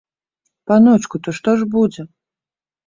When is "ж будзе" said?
1.61-2.01